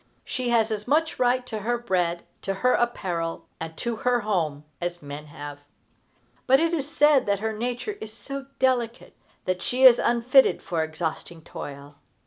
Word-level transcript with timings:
She 0.25 0.49
has 0.49 0.71
as 0.71 0.87
much 0.87 1.19
right 1.19 1.45
to 1.45 1.59
her 1.59 1.77
bread, 1.77 2.23
to 2.41 2.55
her 2.55 2.73
apparel, 2.73 3.45
and 3.59 3.77
to 3.77 3.97
her 3.97 4.21
home, 4.21 4.63
as 4.81 5.03
men 5.03 5.27
have. 5.27 5.59
But 6.47 6.59
it 6.59 6.73
is 6.73 6.89
said 6.89 7.27
that 7.27 7.37
her 7.39 7.53
nature 7.53 7.97
is 8.01 8.11
so 8.11 8.47
delicate 8.57 9.15
that 9.45 9.61
she 9.61 9.83
is 9.83 9.99
unfitted 9.99 10.63
for 10.63 10.83
exhausting 10.83 11.43
toil. 11.43 11.97